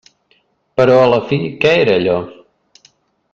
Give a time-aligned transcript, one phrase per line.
[0.79, 2.17] Però a la fi, què era allò?